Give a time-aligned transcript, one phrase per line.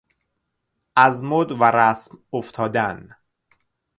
[0.95, 3.15] از مد و رسم افتادن